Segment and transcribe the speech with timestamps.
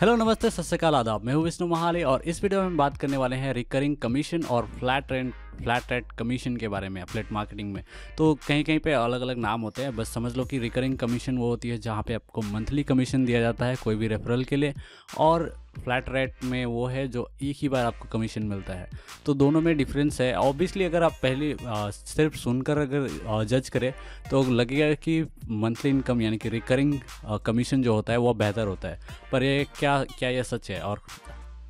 [0.00, 3.16] Hello, नमस्ते सत्यकाल आदाब। मैं हूँ विष्णु महाले और इस वीडियो में हम बात करने
[3.16, 7.72] वाले हैं रिकरिंग कमीशन और flat rent flat rate commission के बारे में, फ्लैट मार्केटिंग
[7.72, 7.82] में।
[8.18, 11.38] तो कहीं कहीं पे अलग अलग नाम होते हैं, बस समझ लो कि रिकरिंग कमीशन
[11.38, 14.56] वो होती है, जहाँ पे आपको मंथली कमीशन दिया जाता है कोई भी रेफरल के
[14.56, 14.74] लिए,
[15.18, 18.88] और फ्लैट रेट में वो है जो एक ही बार आपको कमीशन मिलता है।
[19.26, 23.92] तो दोनों में डिफरेंस है। ऑब्वियसली अगर आप पहले सिर्फ़ सुनकर अगर जज करें
[24.30, 26.98] तो लगेगा कि मंथली इनकम यानी कि रिकरिंग
[27.46, 28.98] कमीशन जो होता है, वो बेहतर होता है।
[29.32, 30.80] पर ये क्या क्या ये सच है?
[30.80, 31.02] और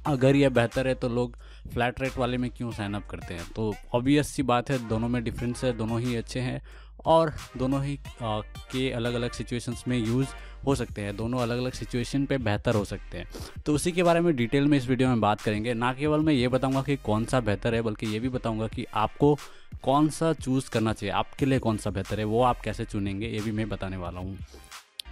[0.06, 1.36] अगर ये बेहतर है तो लोग
[1.72, 3.46] फ्लैट रेट वाले में क्यों साइन अप करते हैं?
[3.56, 6.60] तो ऑब्वियस सी बात है दोनों में डिफरेंस है दोनों ही अच्छे हैं
[7.06, 8.40] और दोनों ही आ,
[8.72, 10.28] के अलग अलग सिचुएशंस में यूज़
[10.66, 13.28] हो सकते हैं। दोनों अलग अलग सिचुएशन पे बेहतर हो सकते हैं।
[13.66, 16.32] तो उसी के बारे में डिटेल में इस वीडियो में बात करेंगे। ना केवल मैं
[16.32, 19.34] ये बताऊँगा कि कौन सा बेहतर है बल्कि ये भी बताऊँगा कि आपको
[19.82, 23.26] कौन सा चूज़ करना चाहिए। आपके लिए कौन सा बेहतर है वो आप कैसे चुनेंगे
[23.26, 24.38] ये भी मैं बताने वाला हूँ।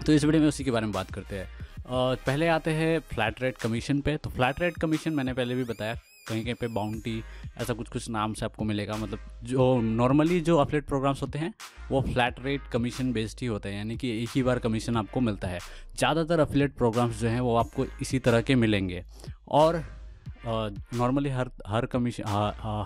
[0.07, 1.49] तो इस वीडियो में उसी के बारे में बात करते हैं।
[1.85, 5.95] पहले आते हैं फ्लैट रेट कमीशन पे। तो फ्लैट रेट कमीशन मैंने पहले भी बताया,
[6.29, 7.23] कहीं कहीं पे बाउंटी
[7.59, 11.53] ऐसा कुछ कुछ नाम से आपको मिलेगा। मतलब जो नॉर्मली जो अपलेट प्रोग्राम्स होते हैं,
[11.91, 15.21] वो फ्लैट रेट कमीशन बेस्ड ही होते हैं, यानी कि एक ही बार कमीशन आपको
[15.21, 15.59] मिलता है।
[15.99, 19.05] ज़्यादातर अफिलेट प्रोग्राम्स जो हैं, वो आपको इसी तरह के मिलेंगे।
[19.51, 19.83] और
[20.47, 22.25] नॉर्मली हर हर कमीशन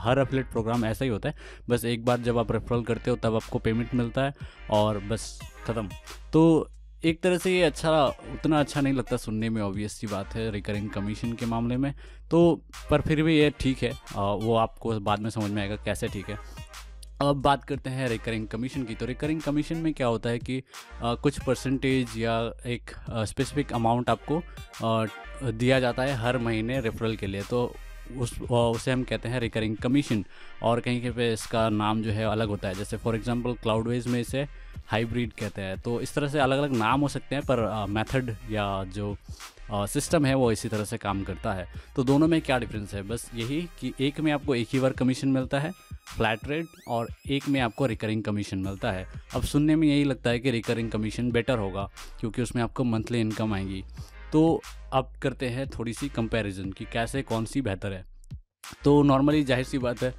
[0.00, 1.34] हर अफिलेट प्रोग्राम ऐसा ही होता है।
[1.70, 4.34] बस एक बार जब आप रेफरल करते हो, तब आपको पेमेंट मिलता है
[4.70, 5.88] और बस ख़त्म।
[6.32, 6.70] तो
[7.04, 10.50] एक तरह से ये अच्छा उतना अच्छा नहीं लगता सुनने में ऑब्वियस सी बात है
[10.50, 11.92] रिकरिंग कमीशन के मामले में।
[12.30, 12.60] तो
[12.90, 16.28] पर फिर भी ये ठीक है। वो आपको बाद में समझ में आएगा कैसे ठीक
[16.30, 16.38] है।
[17.22, 20.62] अब बात करते हैं रिकरिंग कमीशन की। तो रिकरिंग कमीशन में क्या होता है कि
[21.02, 24.38] आ, कुछ परसेंटेज या एक स्पेसिफिक अमाउंट आपको
[24.84, 25.06] आ,
[25.44, 27.74] दिया जाता है हर महीने रेफरल के लिए। तो
[28.18, 30.24] उस उसे हम कहते हैं रिकरिंग कमीशन
[30.62, 34.06] और कहीं कहीं पे इसका नाम जो है अलग होता है। जैसे फॉर एग्जांपल क्लाउडवेज
[34.06, 34.46] में इसे
[34.86, 38.34] हाइब्रिड कहते हैं। तो इस तरह से अलग अलग नाम हो सकते हैं, पर मेथड
[38.50, 39.16] या जो
[39.70, 43.02] सिस्टम है वो इसी तरह से काम करता है। तो दोनों में क्या डिफरेंस है?
[43.02, 45.72] बस यही कि एक में आपको एक ही बार कमीशन मिलता है
[46.08, 50.30] फ्लैट रेट और एक में आपको रिकरिंग कमीशन मिलता है। अब सुनने में यही लगता
[50.30, 51.88] है कि रिकरिंग कमीशन बेटर होगा,
[52.20, 53.82] क्योंकि उसमें आपको मंथली इनकम आएगी।
[54.32, 54.60] तो
[54.92, 58.04] अब करते हैं थोड़ी सी कंपैरिजन कि कैसे कौन सी बेहतर है।
[58.84, 60.14] तो नॉर्मली ज़ाहिर सी बात है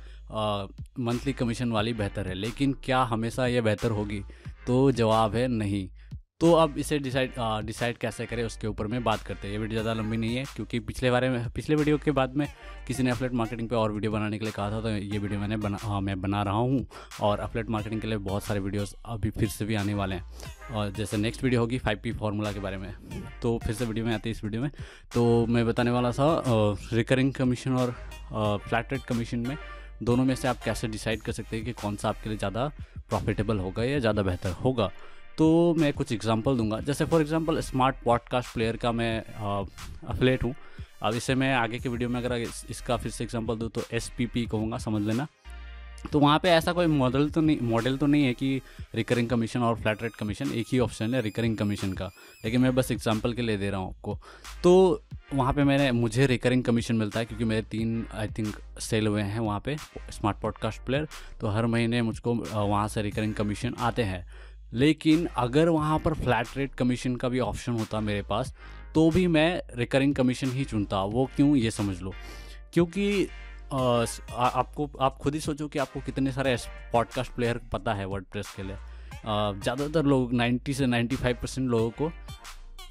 [1.00, 4.24] मंथली कमीशन वाली बेहतर है, लेकिन क्या हमेशा यह बेहतर होगी?
[4.70, 5.88] तो जवाब है नहीं।
[6.40, 7.32] तो अब इसे डिसाइड
[7.66, 10.44] डिसाइड कैसे करें उसके ऊपर में बात करते हैं। ये वीडियो ज़्यादा लंबी नहीं है
[10.56, 12.46] क्योंकि पिछले बारे में पिछले वीडियो के बाद में
[12.88, 15.40] किसी ने अपलेट मार्केटिंग पे और वीडियो बनाने के लिए कहा था तो ये वीडियो
[15.40, 16.86] मैंने बना आ, मैं बना रहा हूँ।
[17.22, 20.74] और अपलेट मार्केटिंग के लिए बहुत सारे वीडियोस अभी फिर से भी आने वाले हैं।
[20.74, 22.94] और जैसे नेक्स्ट वीडियो होगी फाइव पी फार्मूला के बारे में।
[23.42, 24.70] तो फिर से वीडियो में आती है इस वीडियो में।
[25.14, 26.30] तो मैं बताने वाला था
[26.94, 27.92] रिकरिंग कमीशन और
[28.60, 29.56] फ्लैट रेट कमीशन में
[30.02, 32.68] दोनों में से आप कैसे डिसाइड कर सकते हैं कि कौन सा आपके लिए ज़्यादा
[33.10, 34.90] प्रॉफिटेबल होगा या ज़्यादा बेहतर होगा?
[35.38, 39.20] तो मैं कुछ एग्जांपल दूँगा। जैसे for example smart podcast player का मैं
[40.06, 40.54] अफलेट हूँ।
[41.04, 42.38] अब इसे मैं आगे के वीडियो में अगर
[42.70, 45.28] इसका फिर से एग्जांपल दूँ तो एस पी पी कहूँगा, समझ लेना।
[46.12, 48.62] तो वहाँ पे ऐसा कोई मॉडल तो नहीं मॉडल तो नहीं है कि
[48.96, 52.10] रिकरिंग कमीशन और फ्लैट रेट कमीशन एक ही ऑप्शन है रिकरिंग कमीशन का।
[52.46, 54.18] लेकिन मैं बस एग्जांपल के लिए दे रहा हूँ आपको।
[54.64, 59.08] तो वहाँ पे मैंने, मुझे रिकरिंग कमीशन मिलता है क्योंकि मेरे तीन आई थिंक सेल
[59.08, 59.76] हुए हैं वहाँ पे
[60.12, 61.08] स्मार्ट पॉडकास्ट प्लेयर
[61.42, 64.26] तो हर महीने मुझको वहाँ से रिकरिंग कमीशन आते हैं।
[64.74, 68.54] लेकिन अगर वहाँ पर फ्लैट रेट कमीशन का भी ऑप्शन होता मेरे पास
[68.96, 72.14] तो भी मैं रिकरिंग कमीशन ही चुनता। वो क्यों, ये समझ लो।
[72.74, 73.28] क्योंकि
[73.74, 76.58] आपको, आप खुद ही सोचो कि आपको कितने सारे
[76.94, 78.78] पॉडकास्ट प्लेयर पता है वर्ड के लिए।
[79.26, 82.12] ज़्यादातर लोग 90 से 95 परसेंट लोगों को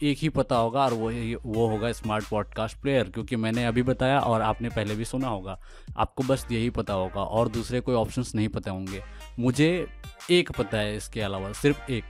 [0.03, 1.11] एक ही पता होगा और वो
[1.45, 5.59] वो होगा स्मार्ट पॉडकास्ट प्लेयर क्योंकि मैंने अभी बताया और आपने पहले भी सुना होगा।
[5.97, 9.03] आपको बस यही पता होगा और दूसरे कोई ऑप्शंस नहीं पता होंगे।
[9.39, 9.87] मुझे
[10.31, 12.05] एक पता है इसके अलावा, सिर्फ़ एक।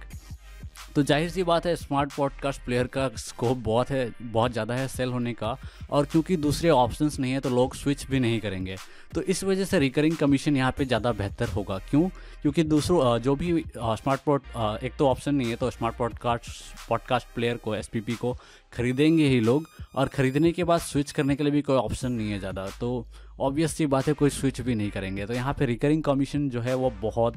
[0.99, 4.87] तो ज़ाहिर सी बात है स्मार्ट पॉडकास्ट प्लेयर का स्कोप बहुत है, बहुत ज़्यादा है
[4.89, 5.57] सेल होने का
[5.91, 8.77] और क्योंकि दूसरे ऑप्शंस नहीं है तो लोग स्विच भी नहीं करेंगे।
[9.15, 12.09] तो इस वजह से रिकरिंग कमीशन यहाँ पे ज़्यादा बेहतर होगा। क्यों?
[12.43, 14.43] क्योंकि दूसरों जो भी स्मार्ट पॉड
[14.85, 18.37] एक तो ऑप्शन नहीं है तो स्मार्ट पॉडकास्ट पॉडकास्ट प्लेयर को एसपीपी को
[18.73, 22.31] ख़रीदेंगे ही लोग और ख़रीदने के बाद स्विच करने के लिए भी कोई ऑप्शन नहीं
[22.31, 23.07] है ज़्यादा। तो
[23.41, 26.61] ऑब्वियस सी बात है, कोई स्विच भी नहीं करेंगे। तो यहाँ पे रिकरिंग कमीशन जो
[26.61, 27.35] है, वो बहुत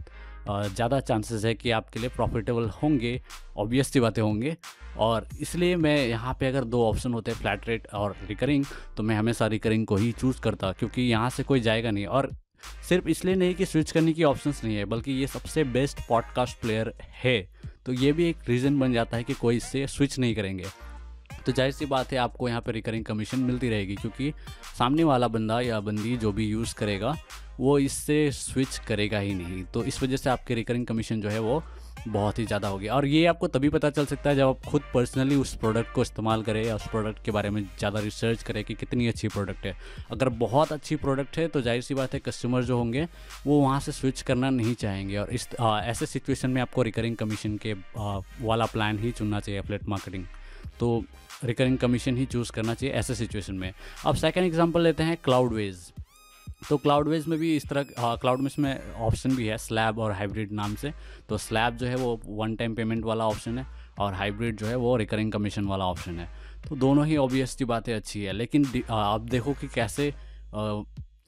[0.47, 3.19] ज़्यादा चांसेस है कि आपके लिए प्रॉफिटेबल होंगे
[3.57, 4.55] ऑब्वियस सी बातें होंगे।
[4.97, 8.65] और इसलिए मैं यहाँ पे अगर दो ऑप्शन होते हैं फ्लैट रेट और रिकरिंग
[8.97, 12.29] तो मैं हमेशा रिकरिंग को ही चूज़ करता, क्योंकि यहाँ से कोई जाएगा नहीं। और
[12.89, 16.61] सिर्फ़ इसलिए नहीं कि स्विच करने की ऑप्शंस नहीं है, बल्कि ये सबसे बेस्ट पॉडकास्ट
[16.61, 16.93] प्लेयर
[17.23, 17.41] है।
[17.85, 20.65] तो ये भी एक रीज़न बन जाता है कि कोई इससे स्विच नहीं करेंगे।
[21.45, 24.33] तो ज़ाहिर सी बात है आपको यहाँ पर रिकरिंग कमीशन मिलती रहेगी क्योंकि
[24.77, 27.15] सामने वाला बंदा या बंदी जो भी यूज़ करेगा
[27.59, 31.39] वो इससे स्विच करेगा ही नहीं। तो इस वजह से आपके रिकरिंग कमीशन जो है
[31.39, 31.61] वो
[32.07, 34.81] बहुत ही ज़्यादा होगी और ये आपको तभी पता चल सकता है जब आप खुद
[34.93, 38.63] पर्सनली उस प्रोडक्ट को इस्तेमाल करें या उस प्रोडक्ट के बारे में ज़्यादा रिसर्च करें
[38.63, 39.75] कि कितनी अच्छी प्रोडक्ट है।
[40.11, 43.07] अगर बहुत अच्छी प्रोडक्ट है तो ज़ाहिर सी बात है कस्टमर जो होंगे
[43.45, 47.15] वो वहाँ से स्विच करना नहीं चाहेंगे। और इस आ, ऐसे सिचुएशन में आपको रिकरिंग
[47.17, 50.25] कमीशन के आ, वाला प्लान ही चुनना चाहिए फ्लेट मार्केटिंग
[50.79, 51.03] तो
[51.44, 53.71] रिकरिंग कमीशन ही चूज़ करना चाहिए ऐसे सिचुएशन में।
[54.06, 55.91] अब सेकेंड एग्ज़ाम्पल लेते हैं क्लाउड वेज
[56.69, 60.12] तो क्लाउड वेज में भी इस तरह क्लाउड वेज में ऑप्शन भी है स्लैब और
[60.12, 60.91] हाइब्रिड नाम से।
[61.29, 63.65] तो स्लैब जो है वो वन टाइम पेमेंट वाला ऑप्शन है
[64.00, 66.27] और हाइब्रिड जो है वो रिकरिंग कमीशन वाला ऑप्शन है।
[66.68, 70.13] तो दोनों ही ऑब्वियसली बातें अच्छी है, लेकिन आप देखो कि कैसे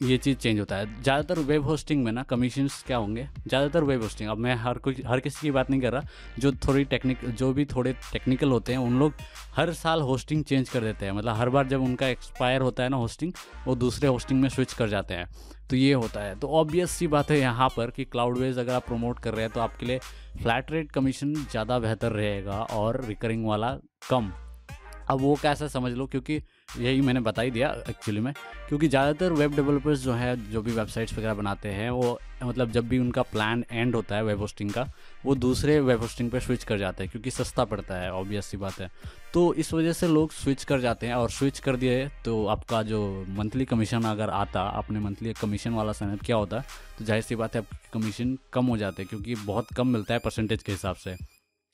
[0.03, 3.27] ये चीज़ चेंज होता है। ज़्यादातर वेब होस्टिंग में ना कमीशन क्या होंगे?
[3.47, 6.03] ज़्यादातर वेब होस्टिंग अब मैं हर कोई हर किसी की बात नहीं कर रहा।
[6.39, 9.13] जो थोड़ी टेक्निक जो भी थोड़े टेक्निकल होते हैं, उन लोग
[9.55, 12.89] हर साल होस्टिंग चेंज कर देते हैं। मतलब हर बार जब उनका एक्सपायर होता है
[12.89, 13.33] ना होस्टिंग
[13.67, 15.27] वो दूसरे होस्टिंग में स्विच कर जाते हैं।
[15.69, 18.73] तो ये होता है। तो ऑब्वियस सी बात है यहाँ पर कि क्लाउड वेज अगर
[18.73, 19.99] आप प्रमोट कर रहे हैं तो आपके लिए
[20.41, 23.77] फ्लैट रेट कमीशन ज़्यादा बेहतर रहेगा और रिकरिंग वाला
[24.09, 24.31] कम।
[25.09, 28.33] अब वो कैसा समझ लो, क्योंकि यही मैंने बता ही दिया एक्चुअली में।
[28.67, 32.87] क्योंकि ज़्यादातर वेब डेवलपर्स जो है, जो भी वेबसाइट्स वगैरह बनाते हैं, वो मतलब जब
[32.89, 34.87] भी उनका प्लान एंड होता है वेब होस्टिंग का,
[35.25, 38.57] वो दूसरे वेब होस्टिंग पर स्विच कर जाते हैं, क्योंकि सस्ता पड़ता है ऑब्वियस सी
[38.57, 38.89] बात है।
[39.33, 42.81] तो इस वजह से लोग स्विच कर जाते हैं और स्विच कर दिए तो आपका
[42.83, 46.59] जो मंथली कमीशन अगर आता, आपने मंथली कमीशन वाला समय क्या होता
[46.97, 50.13] तो ज़ाहिर सी बात है, आपकी कमीशन कम हो जाते हैं, क्योंकि बहुत कम मिलता
[50.13, 51.15] है परसेंटेज के हिसाब से।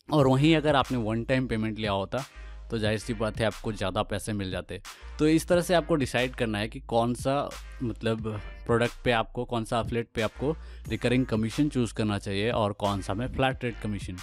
[0.09, 2.24] और वहीं अगर आपने वन टाइम पेमेंट लिया होता
[2.69, 4.81] तो ज़ाहिर सी बात है आपको ज़्यादा पैसे मिल जाते।
[5.19, 7.38] तो इस तरह से आपको डिसाइड करना है कि कौन सा
[7.83, 8.27] मतलब
[8.66, 10.56] प्रोडक्ट पे आपको कौन सा अफलेट पे आपको
[10.89, 14.18] रिकरिंग कमीशन चूज़ करना चाहिए और कौन सा में फ्लैट रेट कमीशन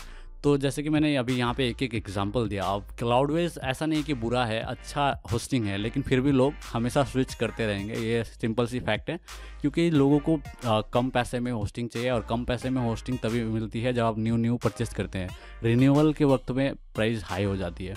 [0.45, 4.03] तो जैसे कि मैंने अभी यहाँ पे एक एक एग्जांपल दिया। अब क्लाउडवेज ऐसा नहीं
[4.05, 8.23] कि बुरा है अच्छा होस्टिंग है लेकिन फिर भी लोग हमेशा स्विच करते रहेंगे। ये
[8.25, 9.19] सिंपल सी फैक्ट है
[9.61, 13.43] क्योंकि लोगों को आ, कम पैसे में होस्टिंग चाहिए और कम पैसे में होस्टिंग तभी
[13.45, 15.31] मिलती है जब आप न्यू न्यू परचेस करते हैं।
[15.63, 17.95] रिन्यूअल के वक्त में प्राइस हाई हो जाती है।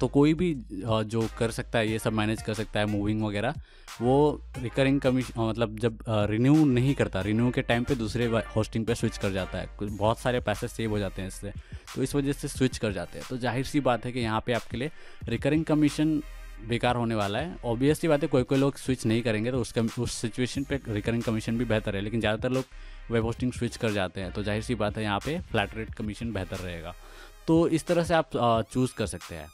[0.00, 3.54] तो कोई भी जो कर सकता है, ये सब मैनेज कर सकता है मूविंग वगैरह,
[4.00, 5.98] वो रिकरिंग कमीशन मतलब जब
[6.30, 9.90] रिन्यू नहीं करता रिन्यू के टाइम पे दूसरे होस्टिंग पे स्विच कर जाता है। कुछ,
[9.90, 11.52] बहुत सारे पैसे सेव हो जाते हैं इससे
[11.94, 14.42] तो इस वजह से स्विच कर जाते हैं। तो ज़ाहिर सी बात है कि यहाँ
[14.46, 14.90] पे आपके लिए
[15.28, 16.22] रिकरिंग कमीशन
[16.68, 19.82] बेकार होने वाला है। ऑब्वियसली बात है कोई कोई लोग स्विच नहीं करेंगे तो उसका,
[19.98, 22.64] उस सिचुएशन पे रिकरिंग कमीशन भी बेहतर है, लेकिन ज़्यादातर लोग
[23.10, 25.94] वेब होस्टिंग स्विच कर जाते हैं। तो ज़ाहिर सी बात है, यहाँ पे फ्लैट रेट
[25.94, 26.94] कमीशन बेहतर रहेगा।
[27.46, 28.30] तो इस तरह से आप
[28.72, 29.50] चूज़ कर सकते हैं।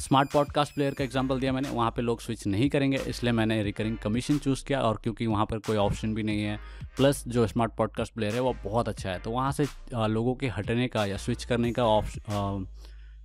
[0.00, 3.62] स्मार्ट पॉडकास्ट प्लेयर का एग्ज़ाम्पल दिया मैंने, वहाँ पे लोग स्विच नहीं करेंगे, इसलिए मैंने
[3.62, 6.58] रिकरिंग कमीशन चूज़ किया और क्योंकि वहाँ पर कोई ऑप्शन भी नहीं है
[6.96, 10.48] प्लस जो स्मार्ट पॉडकास्ट प्लेयर है, वो बहुत अच्छा है। तो वहाँ से लोगों के
[10.48, 12.66] हटने का या स्विच करने का ऑप्शन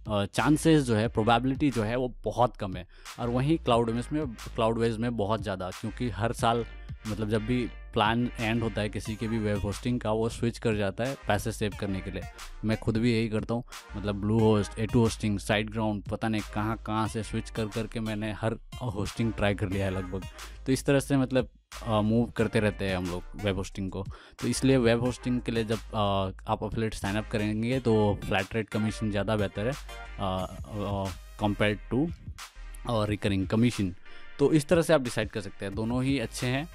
[0.08, 2.88] चांसेस जो है प्रोबेबिलिटी जो है, वो बहुत कम है।
[3.20, 4.02] और वहीं क्लाउड में
[4.56, 6.66] क्लाउड वेज में बहुत ज़्यादा, क्योंकि हर साल
[7.08, 10.58] मतलब जब भी प्लान एंड होता है किसी के भी वेब होस्टिंग का वो स्विच
[10.60, 12.24] कर जाता है पैसे सेव करने के लिए।
[12.66, 13.64] मैं खुद भी यही करता हूँ
[13.96, 15.38] मतलब Bluehost A two hosting
[15.72, 19.86] SiteGround पता नहीं कहाँ कहाँ से स्विच कर करके मैंने हर होस्टिंग ट्राई कर लिया
[19.86, 20.26] है लगभग।
[20.66, 21.50] तो इस तरह से मतलब
[21.86, 24.06] मूव करते रहते हैं हम लोग वेब होस्टिंग को।
[24.40, 28.70] तो इसलिए वेब होस्टिंग के लिए जब आ, आप अपलेट साइनअप करेंगे तो फ्लैट रेट
[28.70, 29.74] कमीशन ज़्यादा बेहतर है
[31.40, 32.08] कंपेयर टू
[33.06, 33.94] रिकरिंग कमीशन
[34.40, 36.68] तो इस तरह से आप डिसाइड कर सकते हैं। दोनों ही अच्छे हैं।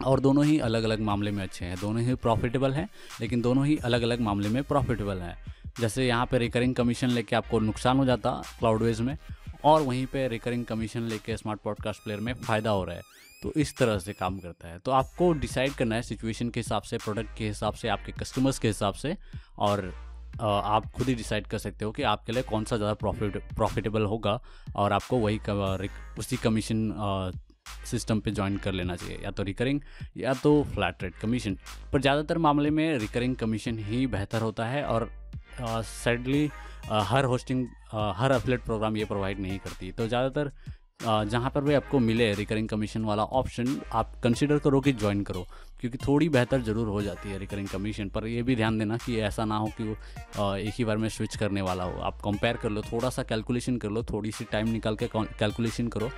[0.00, 2.88] और दोनों ही अलग अलग मामले में अच्छे हैं। दोनों ही प्रॉफिटेबल हैं,
[3.20, 5.36] लेकिन दोनों ही अलग अलग मामले में प्रॉफिटेबल हैं।
[5.80, 9.16] जैसे यहाँ पे रिकरिंग कमीशन लेके आपको नुकसान हो जाता क्लाउडवेज में,
[9.64, 13.02] और वहीं पे रिकरिंग कमीशन लेके स्मार्ट पॉडकास्ट प्लेयर में फ़ायदा हो रहा है।
[13.42, 16.82] तो इस तरह से काम करता है। तो आपको डिसाइड करना है सिचुएशन के हिसाब
[16.82, 19.16] से प्रोडक्ट के हिसाब से, आपके कस्टमर्स के हिसाब से,
[19.58, 19.92] और
[20.40, 24.04] आप खुद ही डिसाइड कर सकते हो कि आपके लिए कौन सा ज़्यादा प्रॉफिट प्रॉफिटेबल
[24.04, 24.38] होगा,
[24.76, 25.40] और आपको वही
[26.18, 26.88] उसी कमीशन
[27.86, 29.80] सिस्टम पे ज्वाइन कर लेना चाहिए, या तो रिकरिंग
[30.16, 31.56] या तो फ्लैट रेट कमीशन
[31.92, 35.10] पर ज़्यादातर मामले में रिकरिंग कमीशन ही बेहतर होता है और
[35.60, 36.48] सैडली
[36.86, 37.66] हर होस्टिंग
[38.16, 40.50] हर अफलेट प्रोग्राम ये प्रोवाइड नहीं करती। तो ज़्यादातर
[41.02, 45.46] जहाँ पर भी आपको मिले रिकरिंग कमीशन वाला ऑप्शन आप कंसिडर करो कि ज्वाइन करो,
[45.80, 49.18] क्योंकि थोड़ी बेहतर ज़रूर हो जाती है रिकरिंग कमीशन पर ये भी ध्यान देना कि
[49.20, 52.56] ऐसा ना हो कि वो एक ही बार में स्विच करने वाला हो। आप कंपेयर
[52.56, 56.10] कर लो, थोड़ा सा कैलकुलेशन कर लो, थोड़ी सी टाइम निकाल के कैलकुलेशन करो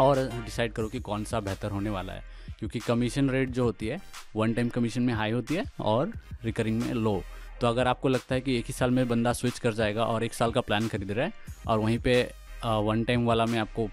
[0.00, 2.22] और डिसाइड करो कि कौन सा बेहतर होने वाला है।
[2.58, 4.00] क्योंकि कमीशन रेट जो होती है
[4.36, 6.12] वन टाइम कमीशन में हाई होती है और
[6.44, 7.22] रिकरिंग में लो
[7.60, 10.24] तो अगर आपको लगता है कि एक ही साल में बंदा स्विच कर जाएगा और
[10.24, 11.32] एक साल का प्लान खरीद रहा है
[11.66, 12.20] और वहीं पे
[12.64, 13.88] वन टाइम वाला में आपको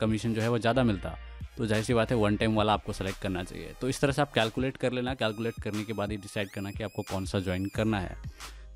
[0.00, 1.16] कमीशन जो है वो ज़्यादा मिलता
[1.56, 4.12] तो ज़ाहिर सी बात है वन टाइम वाला आपको सेलेक्ट करना चाहिए। तो इस तरह
[4.12, 7.24] से आप कैलकुलेट कर लेना। कैलकुलेट करने के बाद ही डिसाइड करना कि आपको कौन
[7.26, 8.16] सा ज्वाइन करना है।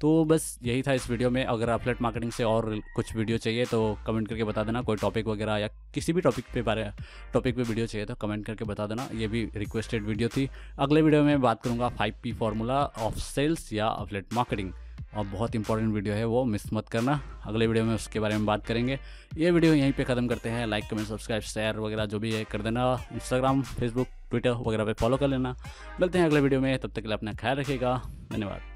[0.03, 3.65] तो बस यही था इस वीडियो में। अगर अपलेट मार्केटिंग से और कुछ वीडियो चाहिए
[3.65, 6.91] तो कमेंट करके बता देना। कोई टॉपिक वगैरह या किसी भी टॉपिक पे बारे
[7.33, 11.03] टॉपिक पे वीडियो चाहिए तो कमेंट करके बता देना। ये भी रिक्वेस्टेड वीडियो थी। अगले
[11.03, 14.73] वीडियो में बात करूँगा five P formula of sales या अपलेट मार्केटिंग
[15.17, 18.47] और बहुत इंपॉर्टेंट वीडियो है वो मिस मत करना। अगले वीडियो में उसके बारे में
[18.47, 18.99] बात करेंगे।
[19.39, 22.45] ये वीडियो यहीं पे ख़त्म करते हैं। लाइक कमेंट सब्सक्राइब शेयर वगैरह जो भी है
[22.45, 25.57] कर देना। इंस्टाग्राम फेसबुक ट्विटर वगैरह पे फॉलो कर लेना।
[26.01, 28.01] मिलते हैं अगले वीडियो में। तब तक के लिए अपना ख्याल रखिएगा।
[28.33, 28.72] धन्यवाद।